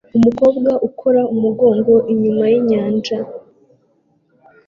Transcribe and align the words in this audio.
Umukobwa 0.17 0.71
ukora 0.89 1.21
umugongo 1.33 1.93
inyuma 2.13 2.43
yinyanja 2.51 3.17